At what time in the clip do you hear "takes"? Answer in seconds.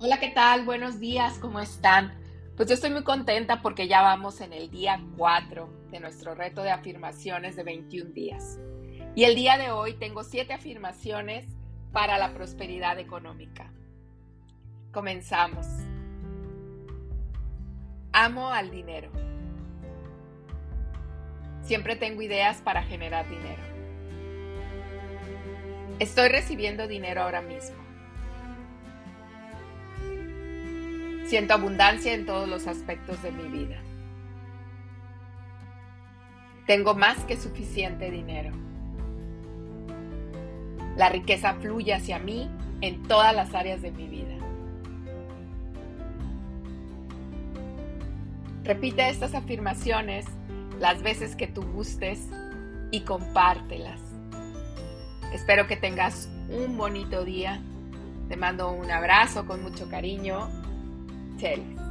61.38-61.87